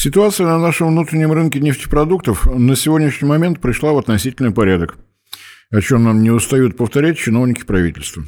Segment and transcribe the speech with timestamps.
[0.00, 4.96] Ситуация на нашем внутреннем рынке нефтепродуктов на сегодняшний момент пришла в относительный порядок,
[5.72, 8.22] о чем нам не устают повторять чиновники правительства.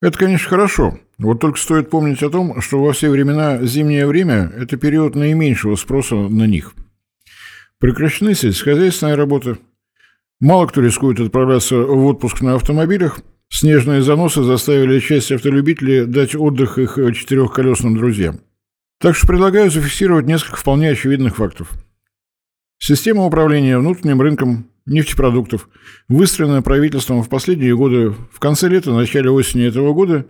[0.00, 1.00] Это, конечно, хорошо.
[1.18, 5.74] Вот только стоит помнить о том, что во все времена зимнее время– это период наименьшего
[5.74, 6.74] спроса на них.
[7.80, 9.58] Прекращены сельскохозяйственная работа.
[10.38, 13.18] Мало кто рискует отправляться в отпуск на автомобилях.
[13.48, 18.42] Снежные заносы заставили часть автолюбителей дать отдых их четырехколесным друзьям.
[19.00, 21.70] Так что предлагаю зафиксировать несколько вполне очевидных фактов.
[22.78, 25.70] Система управления внутренним рынком нефтепродуктов,
[26.08, 30.26] выстроенная правительством в последние годы, в конце лета, начале осени этого года,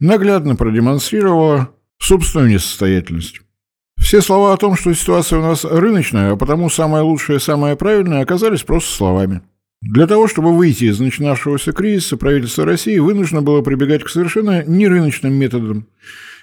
[0.00, 3.42] наглядно продемонстрировала собственную несостоятельность.
[3.96, 7.76] Все слова о том, что ситуация у нас рыночная, а потому самое лучшее и самое
[7.76, 9.42] правильное, оказались просто словами.
[9.82, 15.32] Для того, чтобы выйти из начинавшегося кризиса, правительство России вынуждено было прибегать к совершенно нерыночным
[15.32, 15.86] методам–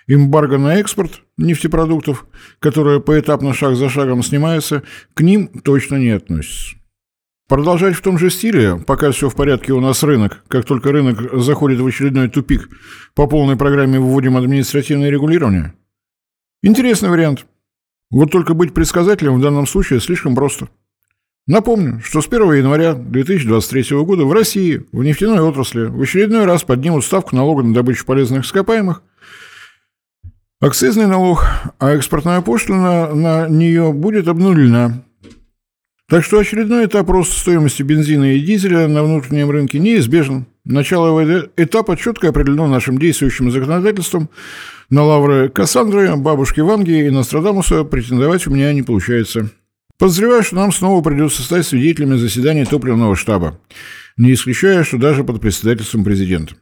[0.07, 2.25] Эмбарго на экспорт нефтепродуктов,
[2.59, 4.83] которое поэтапно шаг за шагом снимается,
[5.13, 6.77] к ним точно не относится.
[7.49, 11.41] Продолжать в том же стиле, пока все в порядке у нас рынок, как только рынок
[11.41, 12.69] заходит в очередной тупик,
[13.15, 15.73] по полной программе вводим административное регулирование?
[16.61, 17.45] Интересный вариант.
[18.09, 20.69] Вот только быть предсказателем в данном случае слишком просто.
[21.47, 26.63] Напомню, что с 1 января 2023 года в России в нефтяной отрасли в очередной раз
[26.63, 29.03] поднимут ставку налога на добычу полезных ископаемых–
[30.59, 31.45] Акцизный налог,
[31.77, 35.03] а экспортная пошлина на нее будет обнулена.
[36.09, 40.47] Так что очередной этап роста стоимости бензина и дизеля на внутреннем рынке неизбежен.
[40.65, 44.29] Начало этого этапа четко определено нашим действующим законодательством.
[44.89, 49.51] На лавры Кассандры, бабушки Ванги и Нострадамуса претендовать у меня не получается.
[49.99, 53.59] Подозреваю, что нам снова придется стать свидетелями заседания топливного штаба,
[54.17, 56.55] не исключая, что даже под председательством президента.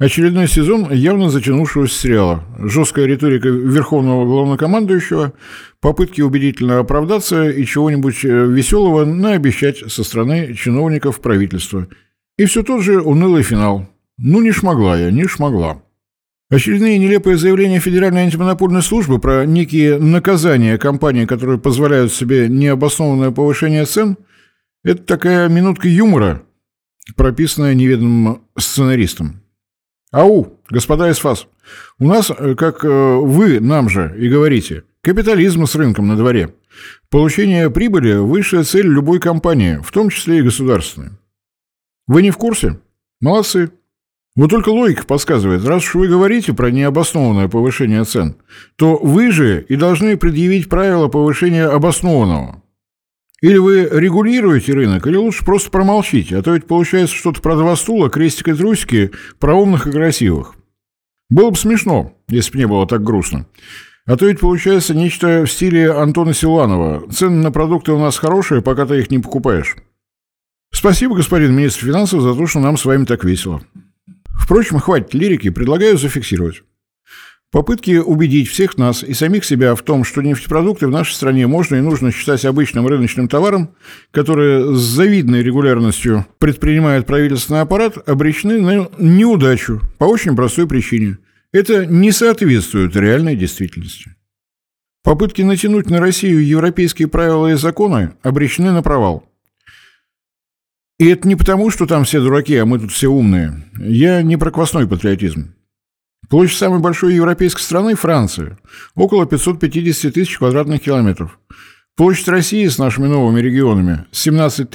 [0.00, 2.44] Очередной сезон явно затянувшегося сериала.
[2.58, 5.34] Жесткая риторика верховного главнокомандующего,
[5.80, 11.86] попытки убедительно оправдаться и чего-нибудь э, веселого наобещать со стороны чиновников правительства.
[12.36, 13.88] И все тот же унылый финал.
[14.18, 15.84] Ну, не шмогла я, не шмогла.
[16.50, 23.84] Очередные нелепые заявления Федеральной антимонопольной службы про некие наказания компаний, которые позволяют себе необоснованное повышение
[23.86, 24.16] цен,
[24.82, 26.42] это такая минутка юмора,
[27.16, 29.43] прописанная неведомым сценаристом.
[30.14, 31.48] Ау, господа из ФАС,
[31.98, 36.54] у нас, э, как э, вы нам же и говорите, капитализм с рынком на дворе.
[37.10, 41.10] Получение прибыли– высшая цель любой компании, в том числе и государственной.
[42.06, 42.78] Вы не в курсе?
[43.20, 43.72] Молодцы.
[44.36, 48.36] Вот только логика подсказывает, раз уж вы говорите про необоснованное повышение цен,
[48.76, 52.62] то вы же и должны предъявить правила повышения обоснованного.
[53.44, 57.76] Или вы регулируете рынок, или лучше просто промолчите, а то ведь получается что-то про два
[57.76, 60.54] стула, крестик и трусики, про умных и красивых.
[61.28, 63.44] Было бы смешно, если бы не было так грустно.
[64.06, 67.06] А то ведь получается нечто в стиле Антона Силанова.
[67.12, 69.76] Цены на продукты у нас хорошие, пока ты их не покупаешь.
[70.72, 73.60] Спасибо, господин министр финансов, за то, что нам с вами так весело.
[74.40, 76.62] Впрочем, хватит лирики, предлагаю зафиксировать.
[77.54, 81.76] Попытки убедить всех нас и самих себя в том, что нефтепродукты в нашей стране можно
[81.76, 83.76] и нужно считать обычным рыночным товаром,
[84.10, 91.18] который с завидной регулярностью предпринимает правительственный аппарат, обречены на неудачу по очень простой причине.
[91.52, 94.16] Это не соответствует реальной действительности.
[95.04, 99.30] Попытки натянуть на Россию европейские правила и законы обречены на провал.
[100.98, 103.62] И это не потому, что там все дураки, а мы тут все умные.
[103.78, 105.53] Я не про квасной патриотизм.
[106.34, 108.58] Площадь самой большой европейской страны– Франция.
[108.96, 111.38] Около 550 тысяч квадратных километров.
[111.94, 114.68] Площадь России с нашими новыми регионами– 17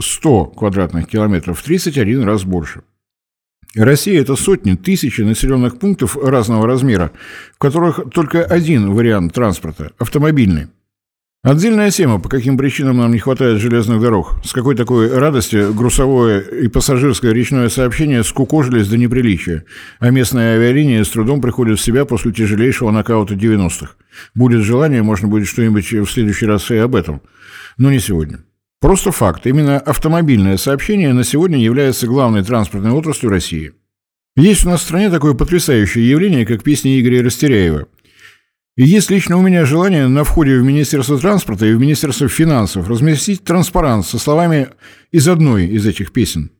[0.00, 2.80] 100 квадратных километров, в 31 раз больше.
[3.74, 7.12] Россия– это сотни, тысячи населенных пунктов разного размера,
[7.56, 10.68] в которых только один вариант транспорта– автомобильный–
[11.44, 14.36] Отдельная тема, по каким причинам нам не хватает железных дорог.
[14.44, 19.64] С какой такой радости грузовое и пассажирское речное сообщение скукожились до неприличия,
[19.98, 23.96] а местная авиалиния с трудом приходит в себя после тяжелейшего нокаута 90-х.
[24.36, 27.22] Будет желание, можно будет что-нибудь в следующий раз и об этом.
[27.76, 28.44] Но не сегодня.
[28.80, 29.44] Просто факт.
[29.44, 33.72] Именно автомобильное сообщение на сегодня является главной транспортной отраслью России.
[34.36, 37.88] Есть у нас в стране такое потрясающее явление, как песни Игоря Растеряева–
[38.76, 42.88] и есть лично у меня желание на входе в Министерство транспорта и в Министерство финансов
[42.88, 44.68] разместить транспарант со словами
[45.10, 46.50] из одной из этих песен.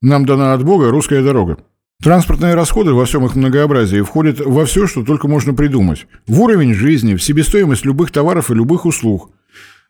[0.00, 1.58] «Нам дана от Бога русская дорога».
[2.02, 6.06] Транспортные расходы во всем их многообразии входят во все, что только можно придумать.
[6.26, 9.30] В уровень жизни, в себестоимость любых товаров и любых услуг.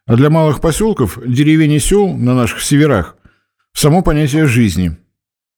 [0.06, 3.16] А для малых поселков, деревень и сел на наших северах–
[3.72, 4.96] само понятие жизни–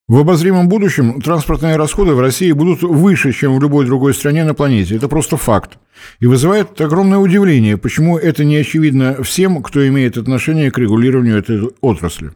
[0.09, 4.55] В обозримом будущем транспортные расходы в России будут выше, чем в любой другой стране на
[4.55, 4.97] планете.
[4.97, 5.79] Это просто факт.
[6.19, 11.61] И вызывает огромное удивление, почему это не очевидно всем, кто имеет отношение к регулированию этой
[11.83, 12.31] отрасли.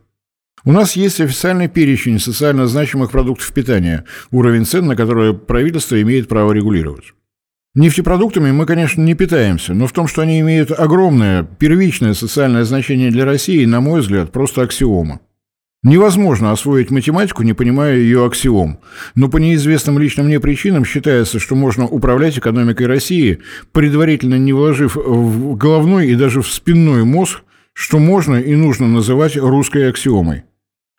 [0.64, 6.28] У нас есть официальный перечень социально значимых продуктов питания, уровень цен на которые правительство имеет
[6.28, 7.14] право регулировать.
[7.74, 13.10] Нефтепродуктами мы, конечно, не питаемся, но в том, что они имеют огромное первичное социальное значение
[13.10, 15.20] для России, на мой взгляд, просто аксиома.
[15.84, 18.78] Невозможно освоить математику, не понимая ее аксиом.
[19.16, 23.40] Но по неизвестным лично мне причинам считается, что можно управлять экономикой России,
[23.72, 27.40] предварительно не вложив в головной и даже в спинной мозг,
[27.72, 30.44] что можно и нужно называть русской аксиомой.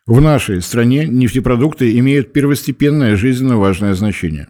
[0.06, 4.48] В нашей стране нефтепродукты имеют первостепенное жизненно важное значение.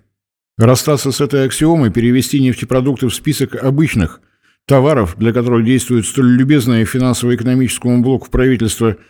[0.58, 4.20] Расстаться с этой аксиомой, перевести нефтепродукты в список обычных
[4.66, 8.96] товаров, для которых действует столь любезное финансово-экономическому блоку правительства–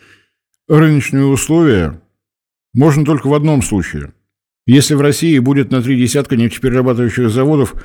[0.67, 2.01] Рыночные условия
[2.73, 4.13] можно только в одном случае.
[4.65, 7.75] Если в России будет на три десятка нефтеперерабатывающих заводов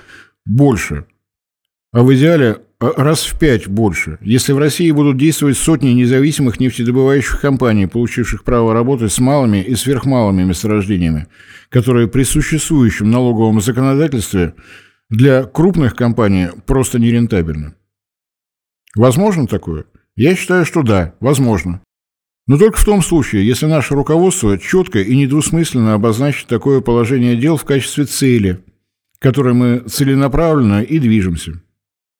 [0.46, 1.06] больше,
[1.92, 4.16] а в идеале а, раз в пять больше.
[4.22, 9.74] Если в России будут действовать сотни независимых нефтедобывающих компаний, получивших право работать с малыми и
[9.74, 11.26] сверхмалыми месторождениями,
[11.68, 14.54] которые при существующем налоговом законодательстве
[15.10, 17.74] для крупных компаний просто нерентабельны.
[18.96, 19.84] Возможно такое?
[20.16, 21.82] Я считаю, что да, возможно.
[22.46, 27.56] Но только в том случае, если наше руководство четко и недвусмысленно обозначит такое положение дел
[27.56, 28.60] в качестве цели,
[29.18, 31.60] к которой мы целенаправленно и движемся.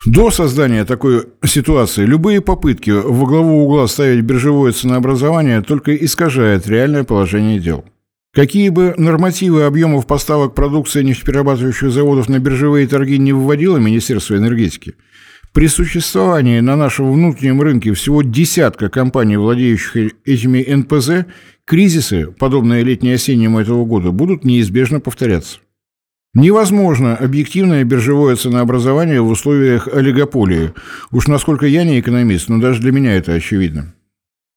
[0.07, 7.05] До создания такой ситуации любые попытки во главу угла ставить биржевое ценообразование только искажают реальное
[7.05, 7.85] положение дел.
[8.33, 14.95] Какие бы нормативы объемов поставок продукции нефтеперерабатывающих заводов на биржевые торги не вводило Министерство энергетики–
[15.53, 21.27] при существовании на нашем внутреннем рынке всего десятка компаний, владеющих этими НПЗ,
[21.65, 25.59] кризисы, подобные летне-осеннему этого года, будут неизбежно повторяться.
[26.33, 30.73] Невозможно объективное биржевое ценообразование в условиях олигополии.
[31.11, 33.93] Уж насколько я не экономист, но даже для меня это очевидно.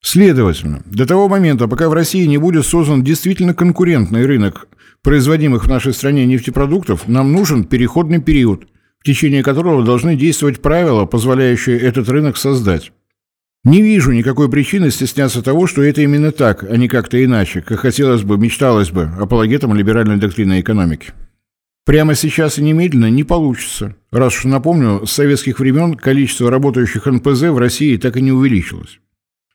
[0.03, 4.67] Следовательно, до того момента, пока в России не будет создан действительно конкурентный рынок
[5.01, 8.67] производимых в нашей стране нефтепродуктов, нам нужен переходный период,
[9.03, 12.93] в течение которого должны действовать правила, позволяющие этот рынок создать.
[13.65, 17.81] Не вижу никакой причины стесняться того, что это именно так, а не как-то иначе, как
[17.81, 21.11] хотелось бы, мечталось бы апологетам либеральной доктрины экономики.
[21.85, 23.93] Прямо сейчас и немедленно не получится.
[24.09, 28.99] Раз уж напомню, с советских времен количество работающих НПЗ в России так и не увеличилось.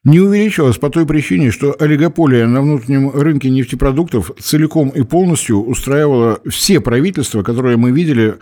[0.05, 6.39] Не увеличилось по той причине, что олигополия на внутреннем рынке нефтепродуктов целиком и полностью устраивала
[6.47, 8.35] все правительства, которые мы видели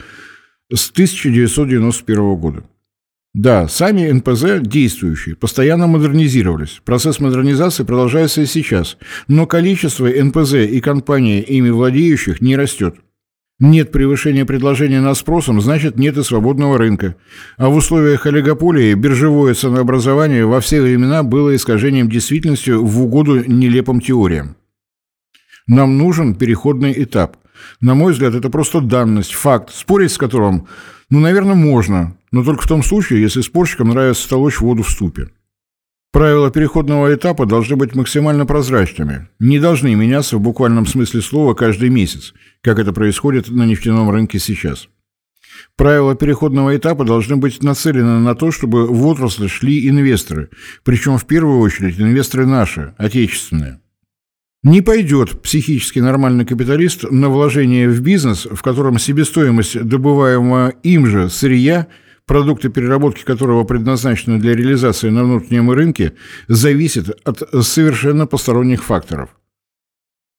[0.72, 2.64] с 1991 года.
[3.34, 6.80] Да, сами НПЗ действующие, постоянно модернизировались.
[6.84, 8.96] Процесс модернизации продолжается и сейчас,
[9.28, 12.96] но количество НПЗ и компаний, ими владеющих, не растет.
[13.58, 17.16] Нет превышения предложения над спросом, значит нет и свободного рынка.
[17.58, 24.00] А в условиях олигополии биржевое ценообразование во все времена было искажением действительности в угоду нелепым
[24.00, 24.56] теориям.
[25.66, 27.36] Нам нужен переходный этап–
[27.80, 30.66] на мой взгляд, это просто данность, факт, спорить с которым,
[31.10, 35.28] ну, наверное, можно, но только в том случае, если спорщикам нравится толочь воду в ступе.
[36.12, 41.90] Правила переходного этапа должны быть максимально прозрачными, не должны меняться в буквальном смысле слова каждый
[41.90, 42.32] месяц,
[42.62, 44.88] как это происходит на нефтяном рынке сейчас.
[45.76, 50.48] Правила переходного этапа должны быть нацелены на то, чтобы в отрасль шли инвесторы,
[50.84, 53.80] причем в первую очередь инвесторы наши, отечественные.
[54.66, 61.28] Не пойдет психически нормальный капиталист на вложение в бизнес, в котором себестоимость добываемого им же
[61.28, 61.86] сырья,
[62.26, 66.14] продукты переработки которого предназначены для реализации на внутреннем рынке,
[66.48, 69.36] зависит от совершенно посторонних факторов.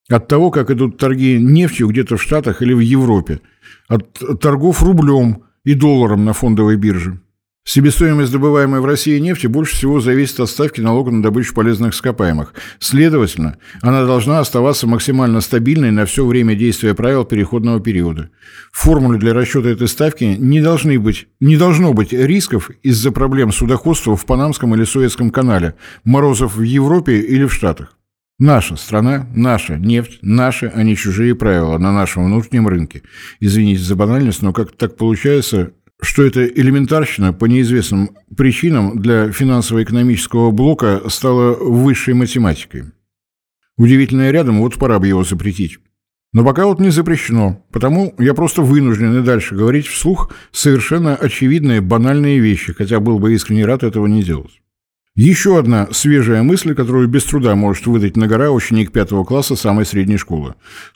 [0.09, 3.39] От того, как идут торги нефтью где-то в Штатах или в Европе,
[3.87, 7.21] от торгов рублем и долларом на фондовой бирже.
[7.67, 12.53] Себестоимость добываемой в России нефти больше всего зависит от ставки налога на добычу полезных ископаемых.
[12.79, 18.29] Следовательно, она должна оставаться максимально стабильной на все время действия правил переходного периода.
[18.71, 23.51] В формуле для расчета этой ставки не, должны быть, не должно быть рисков из-за проблем
[23.51, 27.97] судоходства в Панамском или Суэцком канале, морозов в Европе или в Штатах.
[28.39, 33.01] Наша страна, наша нефть, наши, а не чужие правила на нашем внутреннем рынке.
[33.41, 40.51] Извините за банальность, но как так получается, что это элементарщина по неизвестным причинам для финансово-экономического
[40.51, 42.85] блока стала высшей математикой.
[43.77, 45.79] Удивительное рядом, вот пора бы его запретить.
[46.33, 51.81] Но пока вот не запрещено, потому я просто вынужден и дальше говорить вслух совершенно очевидные
[51.81, 54.61] банальные вещи, хотя был бы искренне рад этого не делать.
[55.17, 59.83] Еще одна свежая мысль, которую без труда может выдать на гора ученик пятого класса самой
[59.83, 60.53] средней школы.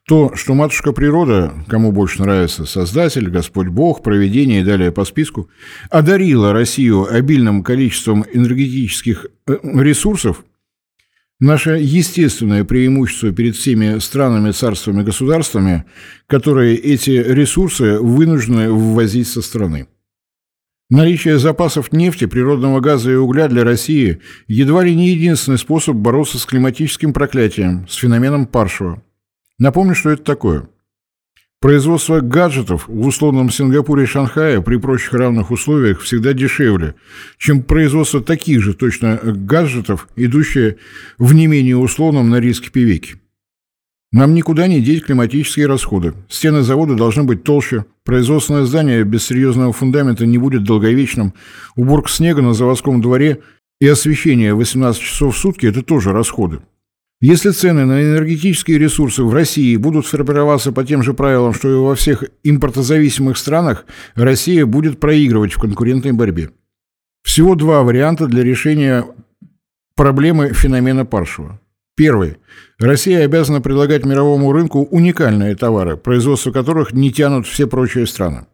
[0.08, 5.50] То, что матушка природа, кому больше нравится, Создатель, Господь Бог, Проведение и далее по списку,
[5.90, 10.46] одарила Россию обильным количеством энергетических э, ресурсов,
[11.40, 15.86] Наше естественное преимущество перед всеми странами, царствами, государствами,
[16.28, 19.88] которые эти ресурсы вынуждены ввозить со страны.
[20.92, 24.20] Наличие запасов нефти, природного газа и угля для России
[24.50, 29.02] едва ли не единственный способ бороться с климатическим проклятием, с феноменом Паршева.
[29.58, 30.68] Напомню, что это такое.
[31.62, 36.96] Производство гаджетов в условном Сингапуре и Шанхае при прочих равных условиях всегда дешевле,
[37.38, 40.76] чем производство таких же точно гаджетов, идущие
[41.18, 43.21] в не менее условном на риске пивеки.
[44.14, 46.14] Нам никуда не деть климатические расходы.
[46.28, 51.34] Стены завода должны быть толще, производственное здание без серьезного фундамента не будет долговечным,
[51.78, 53.42] уборка снега на заводском дворе
[53.80, 56.60] и освещение 18 часов в сутки– это тоже расходы.
[57.22, 61.76] Если цены на энергетические ресурсы в России будут формироваться по тем же правилам, что и
[61.76, 66.50] во всех импортозависимых странах, Россия будет проигрывать в конкурентной борьбе.
[67.24, 69.06] Всего два варианта для решения
[69.96, 71.62] проблемы феномена Паршева.
[71.96, 72.38] Первый.
[72.80, 78.48] Россия обязана предлагать мировому рынку уникальные товары, производство которых не тянут все прочие страны.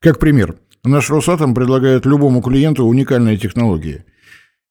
[0.00, 4.04] Как пример, наш Росатом предлагает любому клиенту уникальные технологии.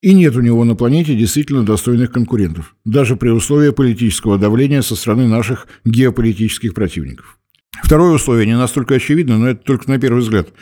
[0.01, 4.95] И нет у него на планете действительно достойных конкурентов, даже при условии политического давления со
[4.95, 7.39] стороны наших геополитических противников.
[7.81, 10.49] Второе условие не настолько очевидно, но это только на первый взгляд–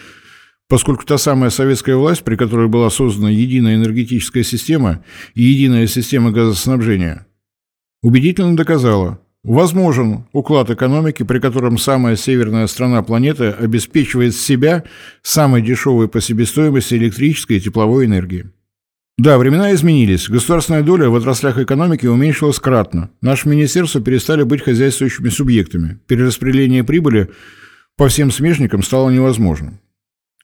[0.72, 5.04] поскольку та самая советская власть, при которой была создана единая энергетическая система
[5.36, 7.28] и единая система газоснабжения,
[8.02, 14.86] убедительно доказала, возможен уклад экономики, при котором самая северная страна планеты обеспечивает себя
[15.22, 18.50] самой дешевой по себестоимости электрической и тепловой энергии.
[19.18, 20.30] Да, времена изменились.
[20.30, 23.10] Государственная доля в отраслях экономики уменьшилась кратно.
[23.20, 26.00] Наши министерства перестали быть хозяйствующими субъектами.
[26.08, 27.30] Перераспределение прибыли
[27.98, 29.81] по всем смежникам стало невозможным.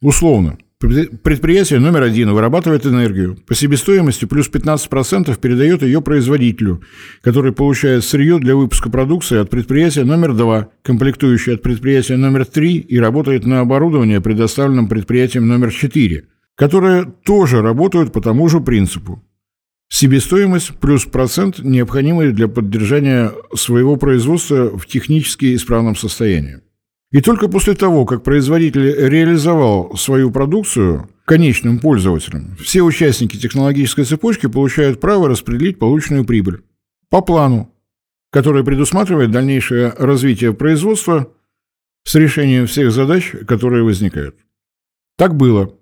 [0.01, 0.57] Условно.
[0.79, 3.35] Предприятие номер один вырабатывает энергию.
[3.47, 6.83] По себестоимости плюс 15% передает ее производителю,
[7.21, 12.77] который получает сырье для выпуска продукции от предприятия номер два, комплектующее от предприятия номер три
[12.77, 19.23] и работает на оборудование, предоставленном предприятием номер четыре, которые тоже работают по тому же принципу.
[19.89, 26.59] Себестоимость плюс процент, необходимый для поддержания своего производства в технически исправном состоянии.
[27.11, 34.47] И только после того, как производитель реализовал свою продукцию конечным пользователям, все участники технологической цепочки
[34.47, 36.63] получают право распределить полученную прибыль
[37.09, 37.73] по плану,
[38.29, 41.31] который предусматривает дальнейшее развитие производства
[42.03, 44.35] с решением всех задач, которые возникают.
[45.17, 45.73] Так было.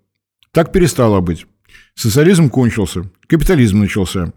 [0.51, 1.48] Так перестало быть.
[1.96, 4.32] Социализм кончился, капитализм начался.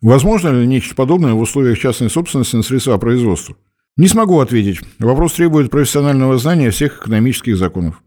[0.00, 3.56] Возможно ли нечто подобное в условиях частной собственности на средства производства?
[3.98, 4.80] Не смогу ответить.
[4.98, 8.02] Вопрос требует профессионального знания всех экономических законов.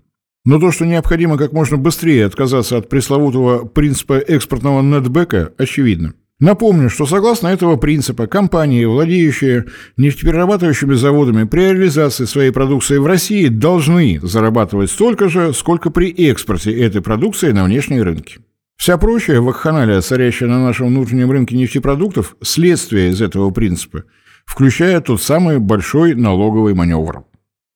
[0.45, 6.13] Но то, что необходимо как можно быстрее отказаться от пресловутого принципа экспортного нетбека, очевидно.
[6.39, 9.65] Напомню, что согласно этого принципа компании, владеющие
[9.97, 16.71] нефтеперерабатывающими заводами при реализации своей продукции в России, должны зарабатывать столько же, сколько при экспорте
[16.71, 18.37] этой продукции на внешние рынки.
[18.77, 24.03] Вся прочая вакханалия, царящая на нашем внутреннем рынке нефтепродуктов, следствие из этого принципа–
[24.49, 27.23] включая тот самый большой налоговый маневр.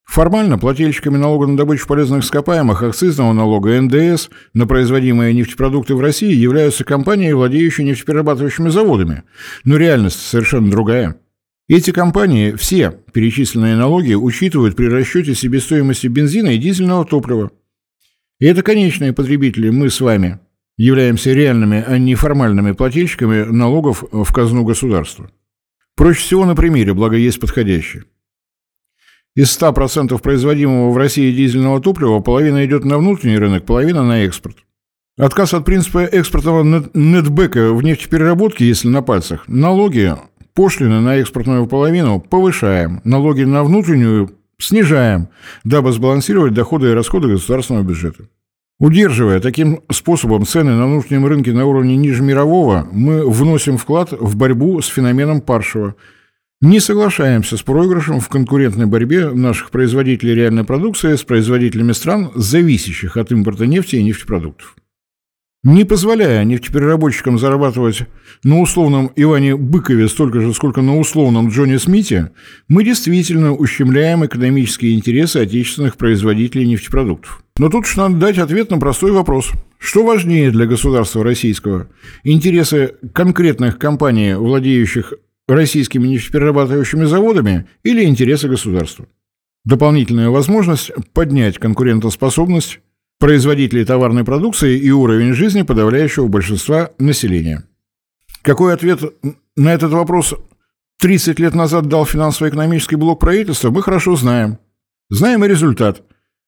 [0.03, 6.33] Формально плательщиками налога на добычу полезных ископаемых, акцизного налога НДС на производимые нефтепродукты в России
[6.33, 9.23] являются компании, владеющие нефтеперерабатывающими заводами.
[9.63, 11.15] Но реальность совершенно другая.
[11.69, 17.51] Эти компании все перечисленные налоги учитывают при расчете себестоимости бензина и дизельного топлива.
[18.39, 20.39] И это конечные потребители, мы с вами,
[20.75, 25.29] являемся реальными, а не формальными плательщиками налогов в казну государства.
[25.95, 28.03] Проще всего на примере, благо есть подходящий.
[29.35, 34.57] Из 100% производимого в России дизельного топлива половина идет на внутренний рынок, половина на экспорт.
[35.17, 40.15] Отказ от принципа экспортного нетбека в нефтепереработке, если на пальцах, налоги,
[40.53, 45.29] пошлины на экспортную половину повышаем, налоги на внутреннюю снижаем,
[45.63, 48.27] дабы сбалансировать доходы и расходы государственного бюджета.
[48.79, 54.35] Удерживая таким способом цены на внутреннем рынке на уровне ниже мирового, мы вносим вклад в
[54.35, 55.95] борьбу с феноменом Паршева.
[56.59, 63.17] Не соглашаемся с проигрышем в конкурентной борьбе наших производителей реальной продукции с производителями стран, зависящих
[63.17, 64.75] от импорта нефти и нефтепродуктов.
[65.63, 68.03] Не позволяя нефтепереработчикам зарабатывать
[68.43, 72.31] на условном Иване Быкове столько же, сколько на условном Джонни Смите,
[72.67, 77.43] мы действительно ущемляем экономические интересы отечественных производителей нефтепродуктов.
[77.57, 79.51] Но тут уж надо дать ответ на простой вопрос.
[79.77, 81.87] Что важнее для государства российского?
[82.23, 85.13] Интересы конкретных компаний, владеющих
[85.47, 89.05] российскими нефтеперерабатывающими заводами, или интересы государства?
[89.65, 92.79] Дополнительная возможность поднять конкурентоспособность
[93.23, 97.63] производителей товарной продукции и уровень жизни подавляющего большинства населения.
[98.41, 98.99] Какой ответ
[99.55, 100.35] на этот вопрос
[100.99, 104.59] 30 лет назад дал финансово-экономический блок правительства, мы хорошо знаем.
[105.09, 106.03] Знаем и результат.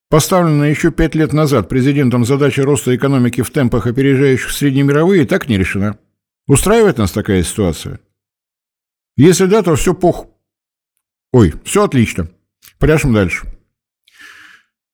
[0.10, 5.58] Поставленная еще пять лет назад президентом задача роста экономики в темпах, опережающих среднемировые, так не
[5.58, 5.98] решена.
[6.46, 8.02] Устраивает нас такая ситуация?
[9.16, 10.28] Если да, то все пох...
[11.32, 12.28] Ой, все отлично.
[12.80, 13.48] Пляшем дальше.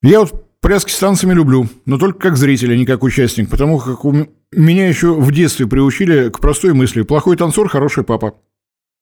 [0.03, 3.79] Я вот Пляски с танцами люблю, но только как зритель, а не как участник, потому
[3.79, 8.35] как у меня еще в детстве приучили к простой мысли «плохой танцор– хороший папа».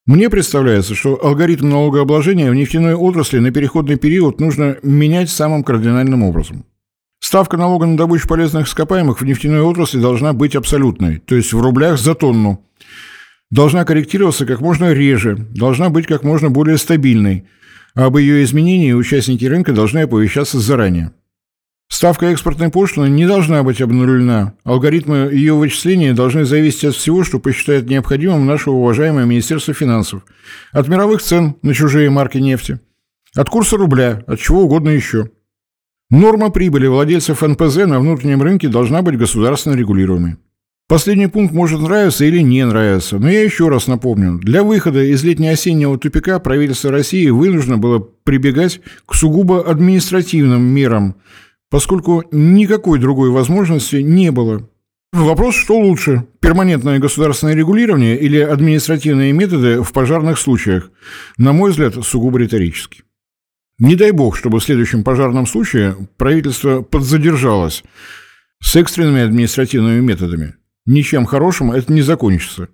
[0.06, 6.24] Мне представляется, что алгоритм налогообложения в нефтяной отрасли на переходный период нужно менять самым кардинальным
[6.24, 6.66] образом.
[7.20, 11.62] Ставка налога на добычу полезных ископаемых в нефтяной отрасли должна быть абсолютной, то есть в
[11.62, 12.66] рублях за тонну.
[13.52, 17.46] Должна корректироваться как можно реже, должна быть как можно более стабильной,
[17.96, 21.12] об ее изменении участники рынка должны оповещаться заранее.
[21.92, 24.54] Ставка экспортной пошлины не должна быть обнулена.
[24.64, 30.22] Алгоритмы ее вычисления должны зависеть от всего, что посчитает необходимым наше уважаемое Министерство финансов.
[30.72, 32.80] От мировых цен на чужие марки нефти.
[33.36, 35.32] От курса рубля, от чего угодно еще.
[36.12, 40.38] Норма прибыли владельцев НПЗ на внутреннем рынке должна быть государственно регулируемой.
[40.88, 45.24] Последний пункт может нравиться или не нравиться, но я еще раз напомню, для выхода из
[45.24, 51.16] летне-осеннего тупика правительство России вынуждено было прибегать к сугубо административным мерам–
[51.70, 54.68] поскольку никакой другой возможности не было.
[55.12, 60.92] Вопрос, что лучше, перманентное государственное регулирование или административные методы в пожарных случаях,
[61.38, 63.04] на мой взгляд, сугубо риторический.
[63.80, 67.84] Не дай бог, чтобы в следующем пожарном случае правительство подзадержалось
[68.62, 70.56] с экстренными административными методами.
[70.86, 72.68] Ничем хорошим это не закончится.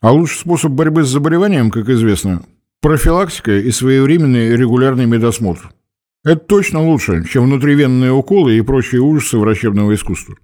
[0.00, 2.42] А лучший способ борьбы с заболеванием, как известно,
[2.80, 5.72] профилактика и своевременный регулярный медосмотр–
[6.24, 10.36] это точно лучше, чем внутривенные уколы и прочие ужасы врачебного искусства.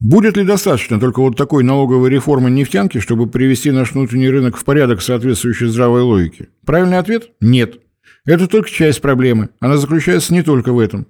[0.00, 4.64] Будет ли достаточно только вот такой налоговой реформы нефтянки, чтобы привести наш внутренний рынок в
[4.64, 6.48] порядок, соответствующий здравой логике?
[6.66, 7.80] Правильный ответ– нет.
[8.26, 9.50] Это только часть проблемы.
[9.60, 11.06] Она заключается не только в этом.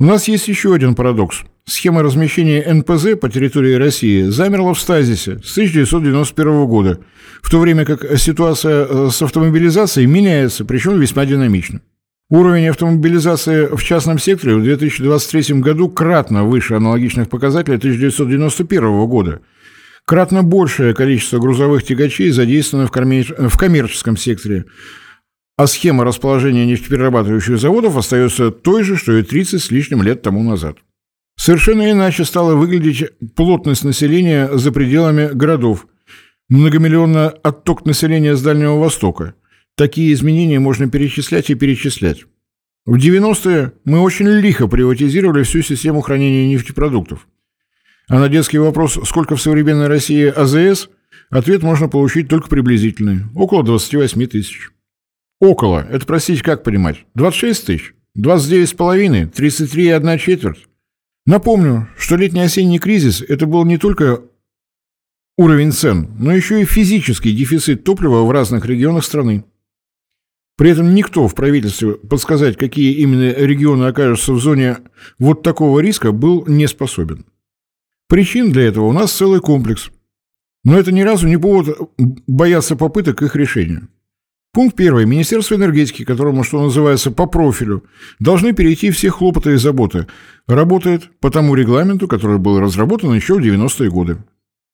[0.00, 1.42] У нас есть еще один парадокс.
[1.64, 7.00] Схема размещения НПЗ по территории России замерла в стазисе с 1991 года,
[7.42, 11.80] в то время как ситуация э, с автомобилизацией меняется, причем весьма динамично.
[12.30, 19.40] Уровень автомобилизации в частном секторе в 2023 году кратно выше аналогичных показателей 1991 года.
[20.04, 23.34] Кратно большее количество грузовых тягачей задействовано в, коммер...
[23.48, 24.66] в коммерческом секторе,
[25.56, 30.42] а схема расположения нефтеперерабатывающих заводов остается той же, что и 30 с лишним лет тому
[30.42, 30.76] назад.
[31.36, 35.86] Совершенно иначе стала выглядеть плотность населения за пределами городов,
[36.50, 39.32] многомиллионный отток населения с Дальнего Востока–
[39.78, 42.24] Такие изменения можно перечислять и перечислять.
[42.84, 47.28] В 90-е мы очень лихо приватизировали всю систему хранения нефтепродуктов.
[48.08, 50.88] А на детский вопрос, сколько в современной России АЗС,
[51.30, 54.70] ответ можно получить только приблизительный– около 28 тысяч.
[55.38, 57.04] Около– это, простите, как понимать?
[57.14, 57.94] 26 тысяч?
[58.18, 59.32] 29,5?
[59.32, 60.66] 33,1 четверть?
[61.24, 64.22] Напомню, что летний-осенний кризис– это был не только
[65.36, 69.44] уровень цен, но еще и физический дефицит топлива в разных регионах страны.
[70.58, 74.78] При этом никто в правительстве подсказать, какие именно регионы окажутся в зоне
[75.20, 77.26] вот такого риска, был не способен.
[78.08, 79.90] Причин для этого у нас целый комплекс.
[80.64, 81.92] Но это ни разу не повод
[82.26, 83.86] бояться попыток их решения.
[84.52, 85.06] Пункт первый.
[85.06, 87.84] Министерство энергетики, которому, что называется, по профилю,
[88.18, 90.08] должны перейти все хлопоты и заботы.
[90.48, 94.18] Работает по тому регламенту, который был разработан еще в 90-е годы.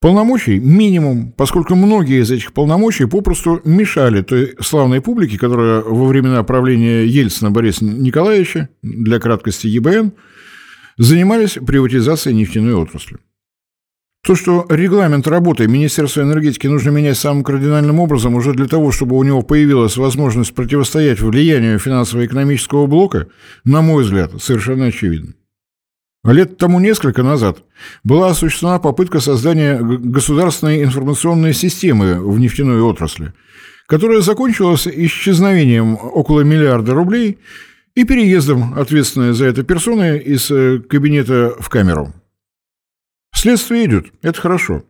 [0.01, 6.43] Полномочий минимум, поскольку многие из этих полномочий попросту мешали той славной публике, которая во времена
[6.43, 10.13] правления Ельцина Бориса Николаевича, для краткости ЕБН,
[10.97, 13.17] занимались приватизацией нефтяной отрасли.
[14.25, 19.15] То, что регламент работы Министерства энергетики нужно менять самым кардинальным образом уже для того, чтобы
[19.15, 23.27] у него появилась возможность противостоять влиянию финансово-экономического блока,
[23.65, 25.33] на мой взгляд, совершенно очевидно.
[26.25, 27.59] Лет тому несколько назад
[28.03, 33.33] была осуществлена попытка создания государственной информационной системы в нефтяной отрасли,
[33.85, 37.37] которая закончилась исчезновением около миллиарда рублей
[37.93, 42.11] и переездом ответственной за это персоны из э, кабинета в камеру.
[43.31, 44.83] Следствие идет, это хорошо.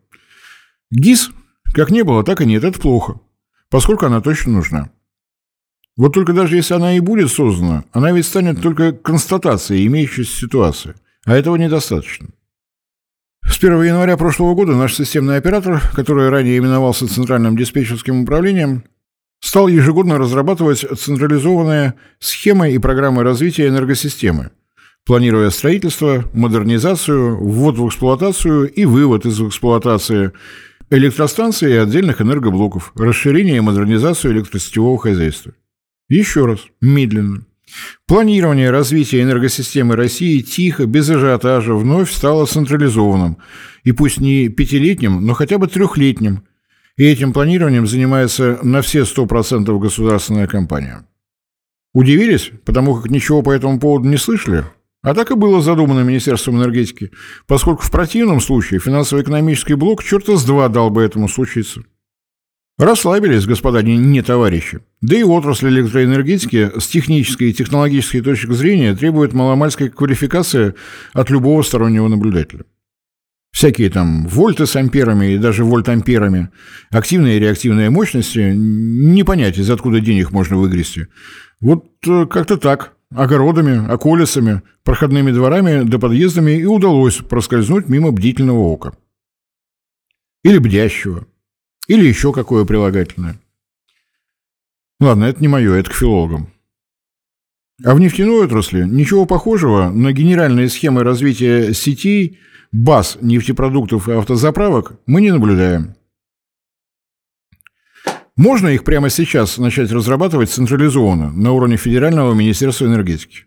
[0.90, 1.32] ГИС
[1.74, 3.20] как не было, так и нет, это плохо,
[3.70, 4.90] поскольку она точно нужна.
[5.98, 10.96] Вот только даже если она и будет создана, она ведь станет только констатацией имеющейся ситуации,
[11.26, 12.30] а этого недостаточно.
[13.48, 18.84] С 1 января прошлого года наш системный оператор, который ранее именовался Центральным диспетчерским управлением,
[19.40, 24.52] стал ежегодно разрабатывать централизованные схемы и программы развития энергосистемы,
[25.06, 30.32] планируя строительство, модернизацию, ввод в эксплуатацию и вывод из эксплуатации
[30.90, 35.54] электростанций и отдельных энергоблоков, расширение и модернизацию электросетевого хозяйства.
[36.10, 37.46] Еще раз, медленно.
[38.08, 43.38] Планирование развития энергосистемы России тихо, без ажиотажа, вновь стало централизованным.
[43.84, 46.44] И пусть не пятилетним, но хотя бы трехлетним.
[46.98, 51.06] И этим планированием занимается на все 100% государственная компания.
[51.94, 54.66] Удивились, потому как ничего по этому поводу не слышали?
[55.02, 57.12] А так и было задумано Министерством энергетики,
[57.48, 61.84] поскольку в противном случае финансово-экономический блок черта с два дал бы этому случиться.
[62.78, 64.82] Расслабились, господа не, товарищи.
[65.02, 70.76] Да и отрасль электроэнергетики с технической и технологической точки зрения требует маломальской квалификации
[71.14, 72.66] от любого стороннего наблюдателя.
[73.54, 76.50] Всякие там вольты с амперами и даже вольтамперами,
[76.92, 81.08] активные и реактивные мощности, не понять, из откуда денег можно выгрести.
[81.62, 88.60] Вот э, как-то так огородами, околицами, проходными дворами да подъездами и удалось проскользнуть мимо бдительного
[88.60, 88.98] ока.
[90.44, 91.26] Или бдящего.
[91.88, 93.40] Или еще какое прилагательное.
[95.00, 96.50] Ладно, это не мое, это к филологам.
[97.84, 102.40] А в нефтяной отрасли ничего похожего на генеральные схемы развития сетей,
[102.72, 105.96] баз нефтепродуктов и автозаправок мы не наблюдаем.
[108.38, 113.46] Можно их прямо сейчас начать разрабатывать централизованно на уровне Федерального министерства энергетики?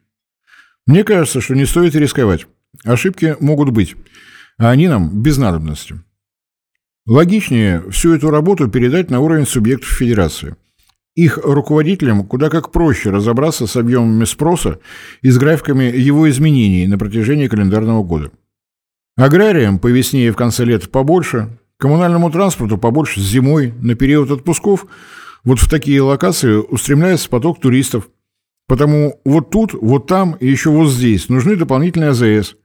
[0.87, 2.47] Мне кажется, что не стоит рисковать.
[2.85, 3.97] Ошибки могут быть,
[4.59, 6.01] а они нам без надобности.
[7.09, 10.57] Логичнее всю эту работу передать на уровень субъектов федерации.
[11.15, 14.79] Их руководителям куда как проще разобраться с объемами спроса
[15.23, 18.31] и с графиками его изменений на протяжении календарного года.
[19.17, 24.85] Аграриям по весне и в конце лета побольше, Коммунальному транспорту побольше зимой, на период отпусков,
[25.45, 28.11] вот в такие локации устремляется поток туристов.
[28.67, 32.57] Потому вот тут, вот там и еще вот здесь нужны дополнительные АЗС.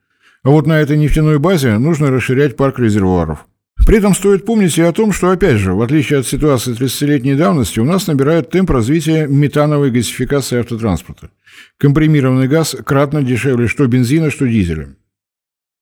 [0.43, 3.45] А вот на этой нефтяной базе нужно расширять парк резервуаров.
[3.85, 7.35] При этом стоит помнить и о том, что, опять же, в отличие от ситуации 30-летней
[7.35, 11.31] давности, у нас набирает темп развития метановой газификации автотранспорта.
[11.77, 14.95] Компримированный газ кратно дешевле что бензина, что дизеля.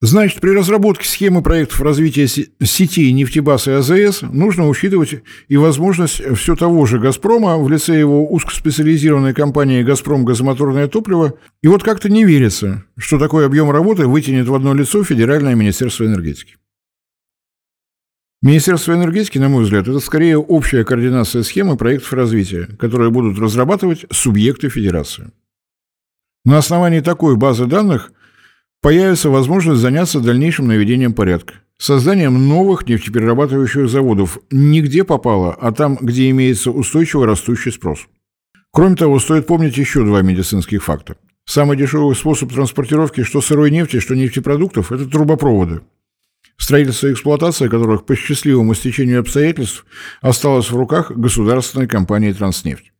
[0.04, 6.56] Значит, при разработке схемы проектов развития сетей нефтебаз и АЗС нужно учитывать и возможность все
[6.56, 11.36] того же «Газпрома» в лице его узкоспециализированной компании «Газпром Газомоторное топливо».
[11.62, 16.04] И вот как-то не верится, что такой объем работы вытянет в одно лицо Федеральное министерство
[16.04, 16.56] энергетики.
[18.42, 24.06] Министерство энергетики, на мой взгляд, это скорее общая координация схемы проектов развития, которые будут разрабатывать
[24.10, 25.32] субъекты федерации.
[26.44, 28.12] На основании такой базы данных–
[28.82, 31.56] появится возможность заняться дальнейшим наведением порядка.
[31.78, 38.08] Созданием новых нефтеперерабатывающих заводов не где попало, а там, где имеется устойчиво растущий спрос.
[38.72, 41.16] Кроме того, стоит помнить еще два медицинских факта.
[41.46, 45.82] Самый дешевый способ транспортировки что сырой нефти, что нефтепродуктов– это трубопроводы.
[46.62, 49.84] Строительство и эксплуатация которых по счастливому стечению обстоятельств
[50.22, 52.94] осталось в руках государственной компании «Транснефть».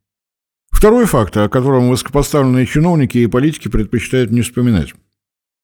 [0.72, 4.94] Второй факт, о котором высокопоставленные чиновники и политики предпочитают не вспоминать.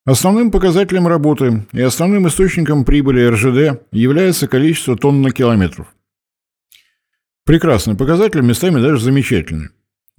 [0.07, 5.89] Основным показателем работы и основным источником прибыли РЖД является количество тонн на километров.
[7.45, 9.71] Прекрасный показатель, местами даже замечательный.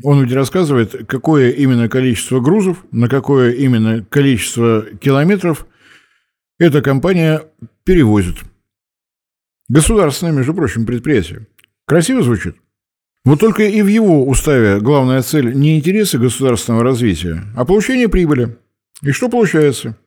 [0.04, 5.66] Он ведь рассказывает, какое именно количество грузов, на какое именно количество километров
[6.60, 7.42] эта компания
[7.84, 8.38] перевозит.
[9.68, 11.48] Государственное, между прочим, предприятие.
[11.88, 12.56] Красиво звучит?
[13.26, 18.58] Вот только и в его уставе главная цель не интересы государственного развития, а получение прибыли–
[19.02, 19.98] и что получается?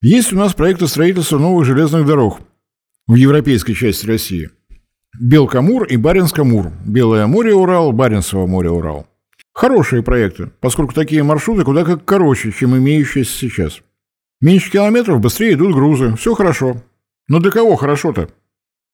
[0.00, 2.40] Есть у нас проекты строительства новых железных дорог
[3.06, 4.50] в европейской части России.
[5.20, 6.72] Белкамур и Баренскамур.
[6.86, 9.06] Белое море Урал, Баренцево море Урал.
[9.52, 13.80] Хорошие проекты, поскольку такие маршруты куда как короче, чем имеющиеся сейчас.
[14.40, 16.14] Меньше километров, быстрее идут грузы.
[16.16, 16.82] Все хорошо.
[17.28, 18.28] Но для кого хорошо-то?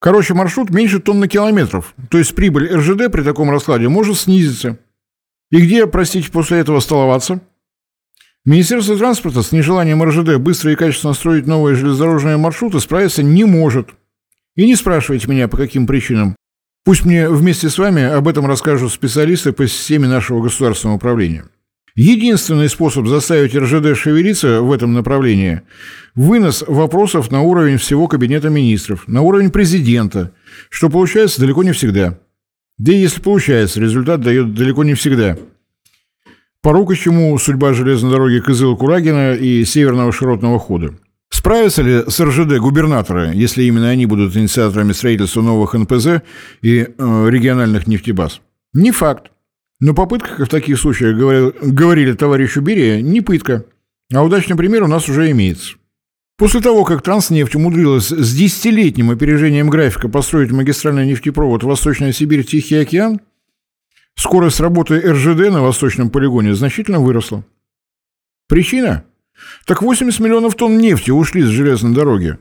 [0.01, 1.95] Короче, маршрут меньше тонны километров.
[2.11, 4.79] То есть прибыль РЖД при таком раскладе может снизиться.
[5.51, 7.41] И где, простите, после этого столоваться?
[8.47, 13.89] Министерство транспорта с нежеланием РЖД быстро и качественно строить новые железнодорожные маршруты справиться не может.
[14.57, 16.37] И не спрашивайте меня, по каким причинам.
[16.85, 21.47] Пусть мне вместе с вами об этом расскажут специалисты по системе нашего государственного управления.
[21.97, 25.63] Единственный способ заставить РЖД шевелиться в этом направлении–
[26.15, 30.33] вынос вопросов на уровень всего Кабинета министров, на уровень президента,
[30.71, 32.19] что получается далеко не всегда.
[32.79, 35.37] Да и если получается, результат дает далеко не всегда.
[36.63, 40.95] Порука чему судьба железной дороги Кызыл-Курагина и Северного широтного хода.
[41.31, 46.23] Справятся ли с РЖД губернаторы, если именно они будут инициаторами строительства новых НПЗ
[46.63, 48.41] и э, региональных нефтебаз?
[48.73, 49.31] Не факт.
[49.81, 53.65] Но попытка, как в таких случаях говорили, говорили товарищу Берия, не пытка.
[54.13, 55.77] А удачный пример у нас уже имеется.
[56.37, 62.77] После того, как Транснефть умудрилась с десятилетним опережением графика построить магистральный нефтепровод Восточная Сибирь Тихий
[62.77, 63.21] океан,
[64.17, 67.45] скорость работы РЖД на восточном полигоне значительно выросла.
[68.49, 69.05] Причина?
[69.65, 72.39] Так 80 миллионов тонн нефти ушли с железной дороги.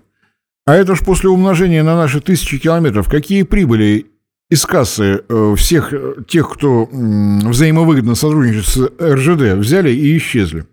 [0.65, 4.07] А это ж после умножения на наши тысячи километров, какие прибыли
[4.49, 10.65] из кассы э, всех э, тех, кто взаимовыгодно сотрудничает с РЖД, взяли и исчезли.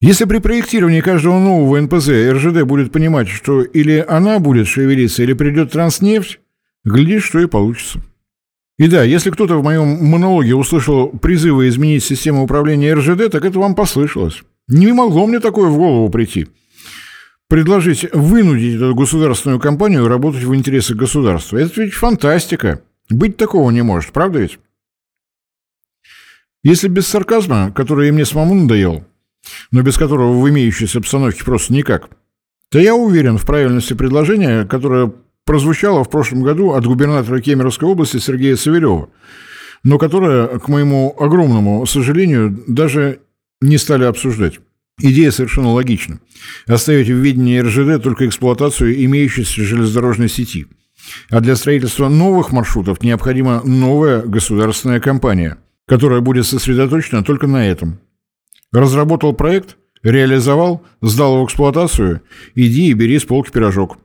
[0.00, 5.34] Если при проектировании каждого нового НПЗ РЖД будет понимать, что или она будет шевелиться, или
[5.34, 6.40] придет транснефть,
[6.84, 8.00] глядишь, что и получится.
[8.78, 13.58] И да, если кто-то в моем монологе услышал призывы изменить систему управления РЖД, так это
[13.58, 14.42] вам послышалось.
[14.68, 16.46] Не могло мне такое в голову прийти.
[17.50, 21.58] Предложить вынудить эту государственную компанию работать в интересах государства.
[21.58, 22.80] Это ведь фантастика.
[23.10, 24.58] Быть такого не может, правда ведь?
[26.62, 29.04] Если без сарказма, который и мне самому надоел,
[29.70, 32.10] но без которого в имеющейся обстановке просто никак,
[32.70, 35.12] то я уверен в правильности предложения, которое
[35.44, 39.10] прозвучало в прошлом году от губернатора Кемеровской области Сергея Савелева,
[39.82, 43.20] но которое, к моему огромному сожалению, даже
[43.60, 44.60] не стали обсуждать.
[45.00, 46.20] Идея совершенно логична.
[46.66, 50.66] Оставить в видении РЖД только эксплуатацию имеющейся железнодорожной сети.
[51.30, 58.00] А для строительства новых маршрутов необходима новая государственная компания, которая будет сосредоточена только на этом.
[58.72, 62.22] Разработал проект, реализовал, сдал в эксплуатацию,
[62.54, 63.98] иди и бери с полки пирожок.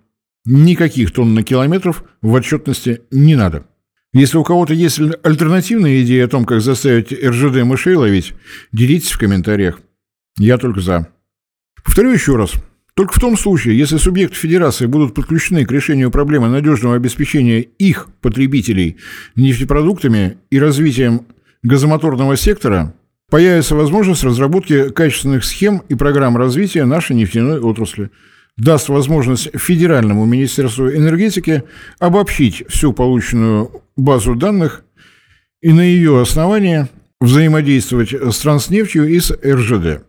[0.45, 3.65] Никаких тонн на километров в отчетности не надо.
[4.13, 8.33] Если у кого-то есть альтернативные идеи о том, как заставить РЖД мышей ловить,
[8.71, 9.79] делитесь в комментариях.
[10.37, 11.09] Я только за.
[11.83, 12.53] Повторю еще раз.
[12.95, 18.07] Только в том случае, если субъекты федерации будут подключены к решению проблемы надежного обеспечения их
[18.21, 18.97] потребителей
[19.35, 21.25] нефтепродуктами и развитием
[21.61, 22.93] газомоторного сектора,
[23.29, 28.11] появится возможность разработки качественных схем и программ развития нашей нефтяной отрасли.
[28.55, 31.63] Даст возможность Федеральному Министерству энергетики
[31.99, 34.85] обобщить всю полученную базу данных
[35.61, 36.87] и на ее основании
[37.19, 40.05] взаимодействовать с Транснефтью и с РЖД.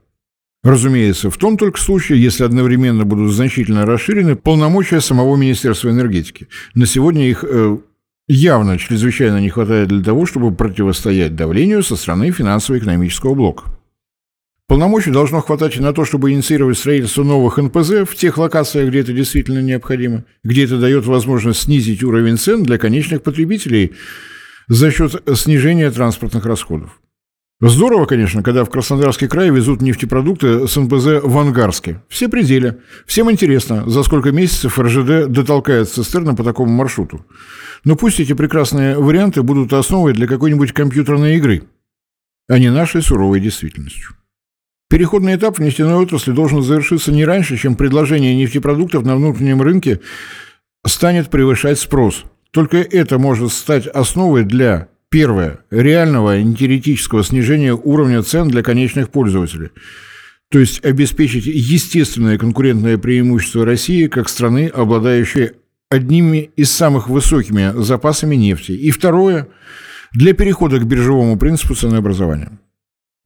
[0.66, 6.48] Разумеется, в том только случае, если одновременно будут значительно расширены полномочия самого Министерства энергетики.
[6.74, 7.78] На сегодня их э,
[8.26, 13.78] явно чрезвычайно не хватает для того, чтобы противостоять давлению со стороны финансово-экономического блока.
[14.66, 19.02] Полномочий должно хватать и на то, чтобы инициировать строительство новых НПЗ в тех локациях, где
[19.02, 23.92] это действительно необходимо, где это дает возможность снизить уровень цен для конечных потребителей
[24.66, 26.98] за счет снижения транспортных расходов.
[27.60, 32.02] Здорово, конечно, когда в Краснодарский край везут нефтепродукты с НПЗ в Ангарске.
[32.06, 32.82] Все пределы.
[33.06, 37.24] Всем интересно, за сколько месяцев РЖД дотолкает цистерны по такому маршруту.
[37.84, 41.62] Но пусть эти прекрасные варианты будут основой для какой-нибудь компьютерной игры,
[42.46, 44.10] а не нашей суровой действительностью.
[44.90, 50.00] Переходный этап в нефтяной отрасли должен завершиться не раньше, чем предложение нефтепродуктов на внутреннем рынке
[50.86, 52.24] станет превышать спрос.
[52.50, 55.60] Только это может стать основой для Первое.
[55.70, 59.70] Реального, теоретического снижения уровня цен для конечных пользователей.
[60.50, 65.52] То есть обеспечить естественное конкурентное преимущество России как страны, обладающей
[65.88, 68.72] одними из самых высокими запасами нефти.
[68.72, 69.48] И второе.
[70.12, 72.60] Для перехода к биржевому принципу ценообразования.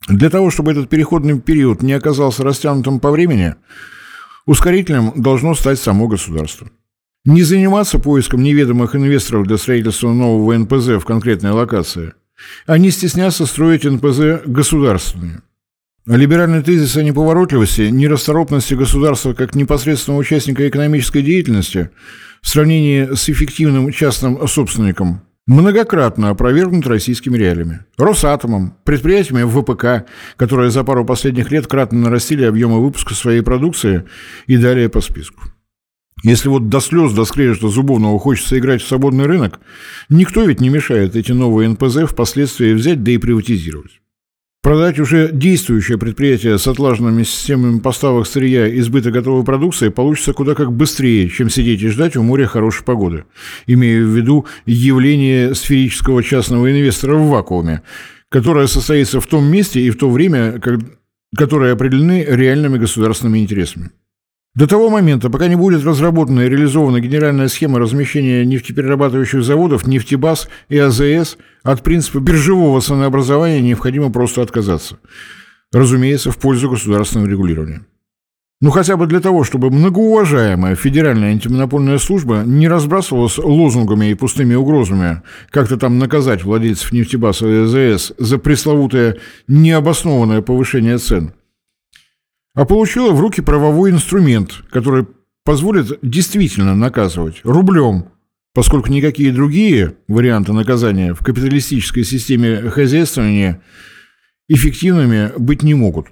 [0.07, 3.55] Для того, чтобы этот переходный период не оказался растянутым по времени,
[4.45, 6.69] ускорителем должно стать само государство.
[7.23, 12.13] Не заниматься поиском неведомых инвесторов для строительства нового НПЗ в конкретной локации,
[12.65, 15.41] а не стесняться строить НПЗ государственные.
[16.07, 21.91] Либеральный тезис о неповоротливости, нерасторопности государства как непосредственного участника экономической деятельности
[22.41, 27.85] в сравнении с эффективным частным собственником многократно опровергнут российскими реалиями.
[27.99, 34.05] Росатомом, предприятиями ВПК, которые за пару последних лет кратно нарастили объемы выпуска своей продукции
[34.47, 35.43] и далее по списку.
[36.23, 39.59] Если вот до слез, до скрежета зубовного хочется играть в свободный рынок,
[40.09, 44.01] никто ведь не мешает эти новые НПЗ впоследствии взять да и приватизировать.
[44.61, 50.53] Продать уже действующее предприятие с отлаженными системами поставок сырья и сбыта готовой продукции получится куда
[50.53, 53.25] как быстрее, чем сидеть и ждать у моря хорошей погоды,
[53.65, 57.81] имея в виду явление сферического частного инвестора в вакууме,
[58.29, 60.79] которая состоится в том месте и в то время, как,
[61.35, 63.89] которые определены реальными государственными интересами.
[64.53, 70.49] До того момента, пока не будет разработана и реализована генеральная схема размещения нефтеперерабатывающих заводов, нефтебаз
[70.67, 74.97] и АЗС, от принципа биржевого ценообразования необходимо просто отказаться.
[75.71, 77.85] Разумеется, в пользу государственного регулирования.
[78.59, 84.53] Ну, хотя бы для того, чтобы многоуважаемая Федеральная антимонопольная служба не разбрасывалась лозунгами и пустыми
[84.53, 91.33] угрозами, как-то там наказать владельцев нефтебаза и АЗС за пресловутое необоснованное повышение цен,
[92.53, 95.05] а получила в руки правовой инструмент, который
[95.43, 98.05] позволит действительно наказывать рублем,
[98.53, 103.61] поскольку никакие другие варианты наказания в капиталистической системе хозяйствования
[104.49, 106.07] эффективными быть не могут.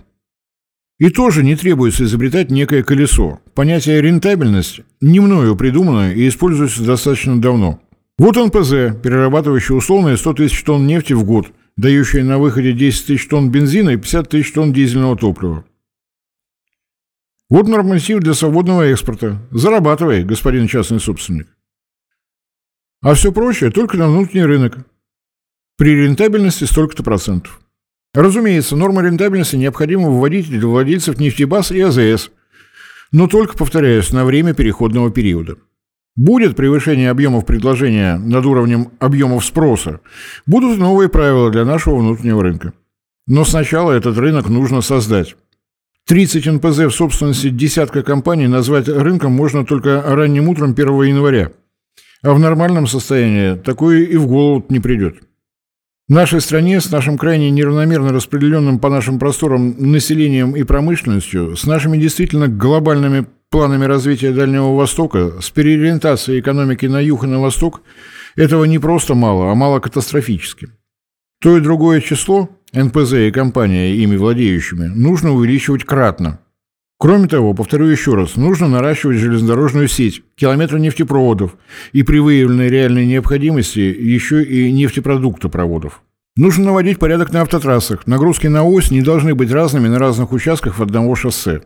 [0.97, 3.39] И тоже не требуется изобретать некое колесо.
[3.54, 7.80] Понятие «рентабельность» не мною придумано и используется достаточно давно.
[8.17, 11.47] Вот НПЗ, перерабатывающий условные 100 тысяч тонн нефти в год,
[11.78, 15.63] дающий на выходе 10 тысяч тонн бензина и 50 тысяч тонн дизельного топлива.
[17.49, 19.41] Вот норматив для свободного экспорта.
[19.49, 21.47] Зарабатывай, господин частный собственник.
[23.01, 24.77] А все прочее только на внутренний рынок.
[25.77, 27.59] При рентабельности столько-то процентов.
[28.13, 32.31] Разумеется, нормы рентабельности необходимо вводить для владельцев нефтебаз и АЗС,
[33.12, 35.57] но только, повторяюсь, на время переходного периода.
[36.15, 40.01] Будет превышение объемов предложения над уровнем объемов спроса,
[40.45, 42.73] будут новые правила для нашего внутреннего рынка.
[43.25, 45.35] Но сначала этот рынок нужно создать.
[46.10, 51.52] 30 НПЗ в собственности десятка компаний назвать рынком можно только ранним утром 1 января.
[52.24, 55.17] А в нормальном состоянии такое и в голову не придет.
[56.08, 61.67] В нашей стране с нашим крайне неравномерно распределенным по нашим просторам населением и промышленностью, с
[61.67, 67.84] нашими действительно глобальными планами развития Дальнего Востока, с переориентацией экономики на юг и на восток,
[68.36, 70.69] этого не просто мало, а мало катастрофически.
[71.39, 76.39] То и другое число, НПЗ и компания, ими владеющими, нужно увеличивать кратно.
[76.99, 81.55] Кроме того, повторю еще раз, нужно наращивать железнодорожную сеть, километры нефтепроводов
[81.93, 86.01] и при выявленной реальной необходимости еще и нефтепродуктопроводов.
[86.36, 88.08] Нужно наводить порядок на автотрассах.
[88.08, 91.63] Нагрузки на ось не должны быть разными на разных участках одного шоссе.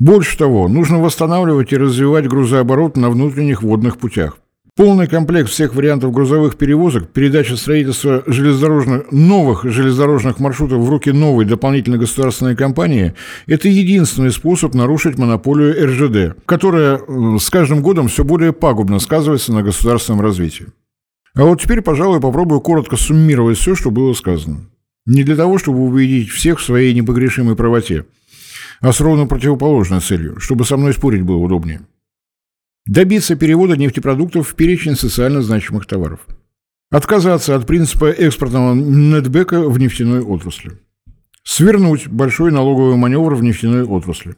[0.00, 4.38] Больше того, нужно восстанавливать и развивать грузооборот на внутренних водных путях.
[4.80, 11.44] Полный комплект всех вариантов грузовых перевозок, передача строительства железнодорожных, новых железнодорожных маршрутов в руки новой
[11.44, 13.12] дополнительной государственной компании–
[13.46, 16.98] это единственный способ нарушить монополию РЖД, которая
[17.38, 20.68] с каждым годом все более пагубно сказывается на государственном развитии.
[21.34, 24.60] А вот теперь, пожалуй, попробую коротко суммировать все, что было сказано.
[25.04, 28.06] Не для того, чтобы убедить всех в своей непогрешимой правоте,
[28.80, 31.82] а с ровно противоположной целью, чтобы со мной спорить было удобнее.
[32.90, 36.26] Добиться перевода нефтепродуктов в перечень социально значимых товаров.
[36.90, 40.72] Отказаться от принципа экспортного нетбека в нефтяной отрасли.
[41.44, 44.34] Свернуть большой налоговый маневр в нефтяной отрасли.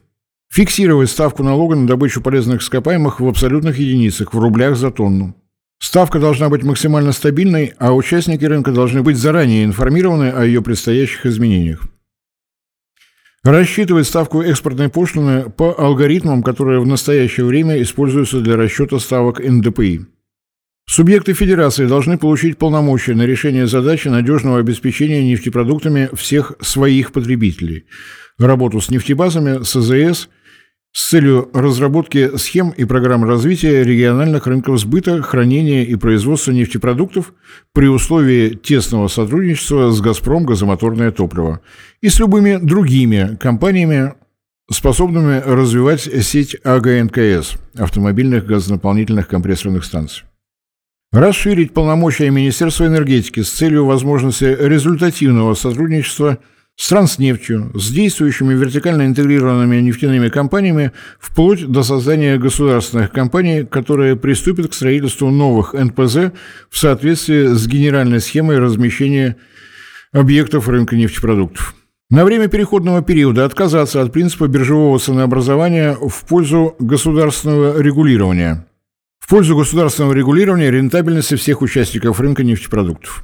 [0.51, 5.35] Фиксировать ставку налога на добычу полезных ископаемых в абсолютных единицах, в рублях за тонну.
[5.79, 11.25] Ставка должна быть максимально стабильной, а участники рынка должны быть заранее информированы о ее предстоящих
[11.25, 11.87] изменениях.
[13.43, 20.05] Рассчитывать ставку экспортной пошлины по алгоритмам, которые в настоящее время используются для расчета ставок НДПИ.
[20.85, 27.85] Субъекты федерации должны получить полномочия на решение задачи надежного обеспечения нефтепродуктами всех своих потребителей,
[28.37, 30.29] работу с нефтебазами, с АЗС–
[30.93, 37.33] с целью разработки схем и программ развития региональных рынков сбыта, хранения и производства нефтепродуктов
[37.73, 41.61] при условии тесного сотрудничества с «Газпром» газомоторное топливо
[42.01, 44.13] и с любыми другими компаниями,
[44.69, 50.25] способными развивать сеть АГНКС– автомобильных газонаполнительных компрессорных станций.
[51.11, 56.37] Расширить полномочия Министерства энергетики с целью возможности результативного сотрудничества–
[56.75, 64.71] с Транснефтью, с действующими вертикально интегрированными нефтяными компаниями, вплоть до создания государственных компаний, которые приступят
[64.71, 66.33] к строительству новых НПЗ
[66.69, 69.37] в соответствии с генеральной схемой размещения
[70.11, 71.75] объектов рынка нефтепродуктов.
[72.09, 78.67] На время переходного периода отказаться от принципа биржевого ценообразования в пользу государственного регулирования.
[79.19, 83.23] В пользу государственного регулирования рентабельности всех участников рынка нефтепродуктов.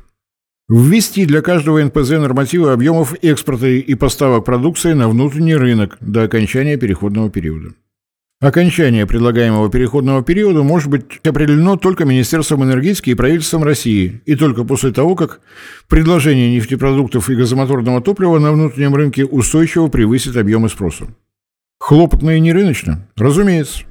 [0.69, 6.77] Ввести для каждого НПЗ нормативы объемов экспорта и поставок продукции на внутренний рынок до окончания
[6.77, 7.73] переходного периода.
[8.39, 14.63] Окончание предлагаемого переходного периода может быть определено только Министерством энергетики и правительством России, и только
[14.63, 15.41] после того, как
[15.87, 21.07] предложение нефтепродуктов и газомоторного топлива на внутреннем рынке устойчиво превысит объемы спроса.
[21.79, 23.09] Хлопотно и нерыночно?
[23.15, 23.85] Разумеется.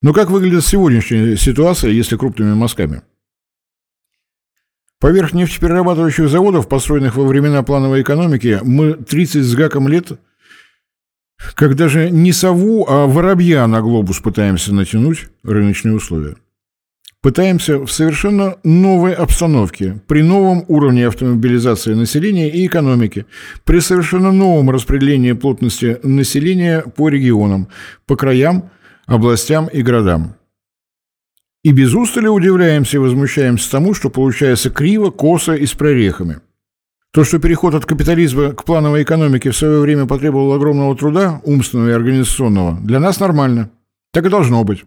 [0.00, 3.02] Но как выглядит сегодняшняя ситуация, если крупными мазками?
[5.00, 10.12] Поверх нефтеперерабатывающих заводов, построенных во времена плановой экономики, мы 30 с гаком лет,
[11.54, 16.36] как даже не сову, а воробья на глобус пытаемся натянуть рыночные условия.
[17.22, 23.24] Пытаемся в совершенно новой обстановке, при новом уровне автомобилизации населения и экономики,
[23.64, 27.68] при совершенно новом распределении плотности населения по регионам,
[28.06, 28.70] по краям,
[29.06, 30.34] областям и городам.
[31.62, 36.40] И без устали удивляемся и возмущаемся тому, что получается криво, косо и с прорехами.
[37.12, 41.88] То, что переход от капитализма к плановой экономике в свое время потребовал огромного труда, умственного
[41.88, 43.70] и организационного, для нас нормально.
[44.12, 44.84] Так и должно быть.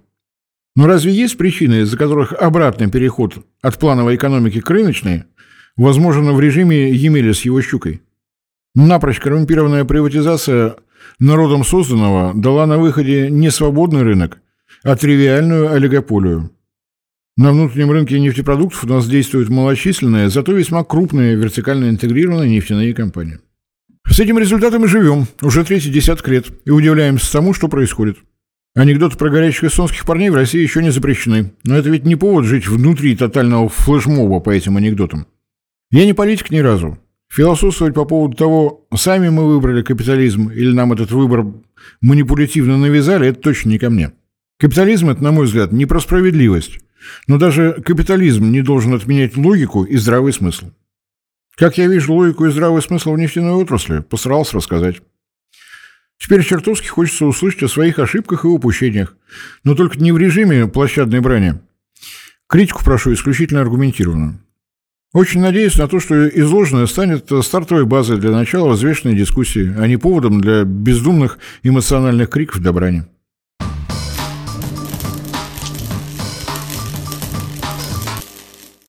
[0.76, 5.26] Но разве есть причины, из-за которых обратный переход от плановой экономики к рыночной
[5.78, 8.02] возможен в режиме Емеля с его щукой?
[8.74, 10.78] Напрочь коррумпированная приватизация
[11.20, 14.40] народом созданного дала на выходе не свободный рынок,
[14.84, 16.50] а тривиальную олигополию.
[17.36, 23.40] На внутреннем рынке нефтепродуктов у нас действуют малочисленные, зато весьма крупные вертикально интегрированные нефтяные компании.
[24.08, 28.18] С этим результатом и живем уже третий десяток лет и удивляемся тому, что происходит.
[28.76, 32.46] Анекдоты про горячих эстонских парней в России еще не запрещены, но это ведь не повод
[32.46, 35.26] жить внутри тотального флешмоба по этим анекдотам.
[35.90, 37.00] Я не политик ни разу.
[37.32, 41.48] Философствовать по поводу того, сами мы выбрали капитализм или нам этот выбор
[42.00, 44.12] манипулятивно навязали, это точно не ко мне.
[44.60, 46.80] Капитализм– это, на мой взгляд, не про справедливость.
[47.28, 50.72] Но даже капитализм не должен отменять логику и здравый смысл.
[51.56, 55.02] Как я вижу логику и здравый смысл в нефтяной отрасли, постарался рассказать.
[56.18, 59.16] Теперь чертовски хочется услышать о своих ошибках и упущениях,
[59.64, 61.60] но только не в режиме площадной брани.
[62.48, 64.40] Критику прошу исключительно аргументированно.
[65.14, 69.98] Очень надеюсь на то, что изложенное станет стартовой базой для начала взвешенной дискуссии, а не
[69.98, 73.06] поводом для бездумных эмоциональных криков до брани.